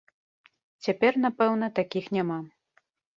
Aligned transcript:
Цяпер, 0.87 1.19
напэўна, 1.25 1.69
такіх 1.81 2.09
няма. 2.17 2.39